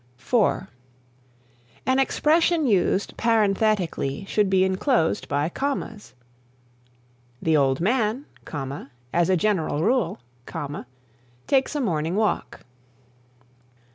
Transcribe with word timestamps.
(4) 0.17 0.67
An 1.85 1.99
expression 1.99 2.65
used 2.65 3.15
parenthetically 3.17 4.25
should 4.25 4.49
be 4.49 4.63
inclosed 4.63 5.27
by 5.27 5.47
commas: 5.47 6.15
"The 7.39 7.55
old 7.55 7.79
man, 7.79 8.25
as 9.13 9.29
a 9.29 9.37
general 9.37 9.83
rule, 9.83 10.19
takes 11.45 11.75
a 11.75 11.81
morning 11.81 12.15
walk." 12.15 12.61